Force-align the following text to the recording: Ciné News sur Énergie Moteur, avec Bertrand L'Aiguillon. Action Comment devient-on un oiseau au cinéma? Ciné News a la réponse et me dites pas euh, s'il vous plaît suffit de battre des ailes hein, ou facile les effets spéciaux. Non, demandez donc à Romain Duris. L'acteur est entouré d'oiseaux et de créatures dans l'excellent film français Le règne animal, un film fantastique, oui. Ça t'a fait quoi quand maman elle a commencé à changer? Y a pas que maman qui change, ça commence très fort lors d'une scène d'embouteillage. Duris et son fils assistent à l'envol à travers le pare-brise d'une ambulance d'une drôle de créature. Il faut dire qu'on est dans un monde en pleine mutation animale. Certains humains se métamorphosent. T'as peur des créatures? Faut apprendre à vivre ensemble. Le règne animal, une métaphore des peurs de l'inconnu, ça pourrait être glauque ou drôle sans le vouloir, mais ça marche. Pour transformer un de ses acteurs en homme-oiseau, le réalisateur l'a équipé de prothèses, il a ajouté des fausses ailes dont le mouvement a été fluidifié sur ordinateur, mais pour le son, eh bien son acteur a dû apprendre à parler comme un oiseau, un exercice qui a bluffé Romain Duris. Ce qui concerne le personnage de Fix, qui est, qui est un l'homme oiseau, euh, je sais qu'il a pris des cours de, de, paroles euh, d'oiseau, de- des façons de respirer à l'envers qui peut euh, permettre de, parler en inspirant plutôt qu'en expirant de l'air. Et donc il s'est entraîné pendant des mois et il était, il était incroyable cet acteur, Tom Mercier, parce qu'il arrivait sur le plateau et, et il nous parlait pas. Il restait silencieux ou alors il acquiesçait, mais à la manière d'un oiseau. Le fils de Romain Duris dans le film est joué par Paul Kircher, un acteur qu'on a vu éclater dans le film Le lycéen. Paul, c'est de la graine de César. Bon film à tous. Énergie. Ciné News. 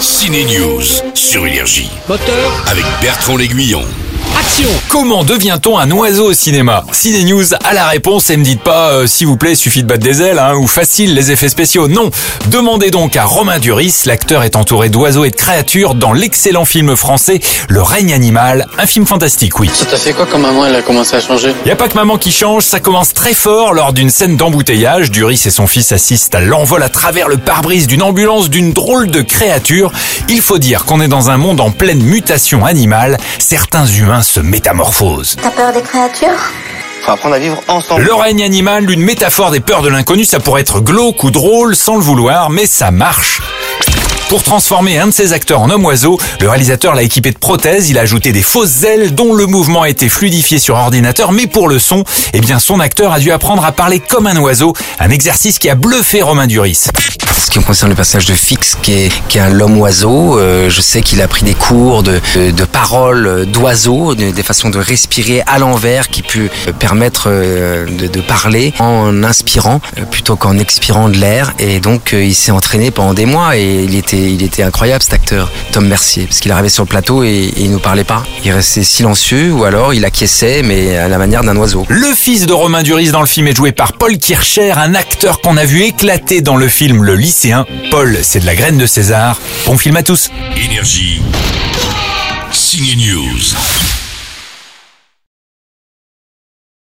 Ciné 0.00 0.44
News 0.44 0.82
sur 1.14 1.46
Énergie 1.46 1.90
Moteur, 2.08 2.64
avec 2.66 2.84
Bertrand 3.02 3.36
L'Aiguillon. 3.36 3.84
Action 4.38 4.68
Comment 4.88 5.24
devient-on 5.24 5.78
un 5.78 5.90
oiseau 5.90 6.30
au 6.30 6.32
cinéma? 6.32 6.84
Ciné 6.92 7.24
News 7.24 7.54
a 7.54 7.72
la 7.74 7.86
réponse 7.86 8.30
et 8.30 8.36
me 8.36 8.44
dites 8.44 8.62
pas 8.62 8.90
euh, 8.90 9.06
s'il 9.06 9.26
vous 9.26 9.36
plaît 9.36 9.54
suffit 9.54 9.82
de 9.82 9.88
battre 9.88 10.02
des 10.02 10.22
ailes 10.22 10.38
hein, 10.38 10.54
ou 10.56 10.66
facile 10.66 11.14
les 11.14 11.30
effets 11.30 11.48
spéciaux. 11.48 11.88
Non, 11.88 12.10
demandez 12.48 12.90
donc 12.90 13.16
à 13.16 13.24
Romain 13.24 13.58
Duris. 13.58 14.02
L'acteur 14.06 14.42
est 14.42 14.56
entouré 14.56 14.88
d'oiseaux 14.88 15.24
et 15.24 15.30
de 15.30 15.36
créatures 15.36 15.94
dans 15.94 16.12
l'excellent 16.12 16.64
film 16.64 16.96
français 16.96 17.40
Le 17.68 17.82
règne 17.82 18.12
animal, 18.12 18.66
un 18.78 18.86
film 18.86 19.06
fantastique, 19.06 19.58
oui. 19.60 19.70
Ça 19.72 19.86
t'a 19.86 19.96
fait 19.96 20.12
quoi 20.12 20.26
quand 20.26 20.38
maman 20.38 20.66
elle 20.66 20.76
a 20.76 20.82
commencé 20.82 21.16
à 21.16 21.20
changer? 21.20 21.54
Y 21.66 21.70
a 21.70 21.76
pas 21.76 21.88
que 21.88 21.94
maman 21.94 22.18
qui 22.18 22.32
change, 22.32 22.64
ça 22.64 22.80
commence 22.80 23.14
très 23.14 23.34
fort 23.34 23.72
lors 23.72 23.92
d'une 23.92 24.10
scène 24.10 24.36
d'embouteillage. 24.36 25.10
Duris 25.10 25.42
et 25.46 25.50
son 25.50 25.66
fils 25.66 25.92
assistent 25.92 26.34
à 26.34 26.40
l'envol 26.40 26.82
à 26.82 26.88
travers 26.88 27.28
le 27.28 27.36
pare-brise 27.36 27.86
d'une 27.86 28.02
ambulance 28.02 28.50
d'une 28.50 28.72
drôle 28.72 29.10
de 29.10 29.22
créature. 29.22 29.92
Il 30.28 30.40
faut 30.40 30.58
dire 30.58 30.84
qu'on 30.84 31.00
est 31.00 31.08
dans 31.08 31.30
un 31.30 31.36
monde 31.36 31.60
en 31.60 31.70
pleine 31.70 32.02
mutation 32.02 32.64
animale. 32.64 33.16
Certains 33.38 33.86
humains 33.86 34.22
se 34.30 34.38
métamorphosent. 34.38 35.34
T'as 35.42 35.50
peur 35.50 35.72
des 35.72 35.82
créatures? 35.82 36.38
Faut 37.02 37.10
apprendre 37.10 37.34
à 37.34 37.38
vivre 37.40 37.60
ensemble. 37.66 38.02
Le 38.02 38.14
règne 38.14 38.44
animal, 38.44 38.88
une 38.88 39.02
métaphore 39.02 39.50
des 39.50 39.58
peurs 39.58 39.82
de 39.82 39.88
l'inconnu, 39.88 40.24
ça 40.24 40.38
pourrait 40.38 40.60
être 40.60 40.80
glauque 40.80 41.24
ou 41.24 41.32
drôle 41.32 41.74
sans 41.74 41.96
le 41.96 42.02
vouloir, 42.02 42.48
mais 42.48 42.66
ça 42.66 42.92
marche. 42.92 43.40
Pour 44.30 44.44
transformer 44.44 44.96
un 44.96 45.08
de 45.08 45.12
ses 45.12 45.32
acteurs 45.32 45.60
en 45.60 45.70
homme-oiseau, 45.70 46.16
le 46.40 46.48
réalisateur 46.48 46.94
l'a 46.94 47.02
équipé 47.02 47.32
de 47.32 47.36
prothèses, 47.38 47.90
il 47.90 47.98
a 47.98 48.02
ajouté 48.02 48.30
des 48.30 48.42
fausses 48.42 48.84
ailes 48.84 49.12
dont 49.12 49.34
le 49.34 49.46
mouvement 49.46 49.82
a 49.82 49.88
été 49.88 50.08
fluidifié 50.08 50.60
sur 50.60 50.76
ordinateur, 50.76 51.32
mais 51.32 51.48
pour 51.48 51.66
le 51.68 51.80
son, 51.80 52.04
eh 52.32 52.40
bien 52.40 52.60
son 52.60 52.78
acteur 52.78 53.12
a 53.12 53.18
dû 53.18 53.32
apprendre 53.32 53.64
à 53.64 53.72
parler 53.72 53.98
comme 53.98 54.28
un 54.28 54.36
oiseau, 54.36 54.72
un 55.00 55.10
exercice 55.10 55.58
qui 55.58 55.68
a 55.68 55.74
bluffé 55.74 56.22
Romain 56.22 56.46
Duris. 56.46 56.90
Ce 57.38 57.50
qui 57.50 57.58
concerne 57.64 57.90
le 57.90 57.96
personnage 57.96 58.26
de 58.26 58.34
Fix, 58.34 58.76
qui 58.80 58.92
est, 58.92 59.12
qui 59.28 59.38
est 59.38 59.40
un 59.40 59.48
l'homme 59.48 59.76
oiseau, 59.78 60.38
euh, 60.38 60.70
je 60.70 60.80
sais 60.80 61.00
qu'il 61.02 61.20
a 61.22 61.26
pris 61.26 61.42
des 61.44 61.54
cours 61.54 62.04
de, 62.04 62.20
de, 62.36 62.64
paroles 62.64 63.26
euh, 63.26 63.44
d'oiseau, 63.44 64.14
de- 64.14 64.30
des 64.30 64.42
façons 64.44 64.70
de 64.70 64.78
respirer 64.78 65.42
à 65.48 65.58
l'envers 65.58 66.08
qui 66.08 66.22
peut 66.22 66.48
euh, 66.68 66.72
permettre 66.72 67.28
de, 67.28 68.20
parler 68.20 68.72
en 68.78 69.24
inspirant 69.24 69.80
plutôt 70.12 70.36
qu'en 70.36 70.58
expirant 70.58 71.08
de 71.08 71.16
l'air. 71.16 71.52
Et 71.58 71.80
donc 71.80 72.10
il 72.12 72.34
s'est 72.34 72.52
entraîné 72.52 72.92
pendant 72.92 73.14
des 73.14 73.26
mois 73.26 73.56
et 73.56 73.82
il 73.84 73.96
était, 73.96 74.19
il 74.28 74.42
était 74.42 74.62
incroyable 74.62 75.02
cet 75.02 75.14
acteur, 75.14 75.50
Tom 75.72 75.86
Mercier, 75.86 76.26
parce 76.26 76.40
qu'il 76.40 76.52
arrivait 76.52 76.68
sur 76.68 76.84
le 76.84 76.88
plateau 76.88 77.22
et, 77.22 77.28
et 77.28 77.62
il 77.62 77.70
nous 77.70 77.78
parlait 77.78 78.04
pas. 78.04 78.22
Il 78.44 78.52
restait 78.52 78.84
silencieux 78.84 79.52
ou 79.52 79.64
alors 79.64 79.94
il 79.94 80.04
acquiesçait, 80.04 80.62
mais 80.62 80.96
à 80.96 81.08
la 81.08 81.18
manière 81.18 81.42
d'un 81.42 81.56
oiseau. 81.56 81.86
Le 81.88 82.14
fils 82.14 82.46
de 82.46 82.52
Romain 82.52 82.82
Duris 82.82 83.10
dans 83.10 83.20
le 83.20 83.26
film 83.26 83.46
est 83.48 83.56
joué 83.56 83.72
par 83.72 83.92
Paul 83.94 84.18
Kircher, 84.18 84.72
un 84.72 84.94
acteur 84.94 85.40
qu'on 85.40 85.56
a 85.56 85.64
vu 85.64 85.82
éclater 85.82 86.40
dans 86.40 86.56
le 86.56 86.68
film 86.68 87.02
Le 87.04 87.14
lycéen. 87.14 87.66
Paul, 87.90 88.18
c'est 88.22 88.40
de 88.40 88.46
la 88.46 88.54
graine 88.54 88.78
de 88.78 88.86
César. 88.86 89.38
Bon 89.66 89.78
film 89.78 89.96
à 89.96 90.02
tous. 90.02 90.30
Énergie. 90.56 91.20
Ciné 92.52 92.96
News. 92.96 93.99